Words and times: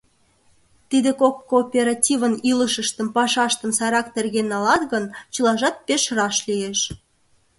Тиде 0.89 1.11
кок 1.21 1.35
кооперативын 1.49 2.33
илышыштым, 2.49 3.07
пашаштым 3.15 3.71
сайрак 3.77 4.07
терген 4.13 4.47
налат 4.53 4.83
гын, 4.91 5.05
чылажат 5.33 5.75
пеш 5.87 6.03
раш 6.17 6.37
лиеш. 6.47 6.79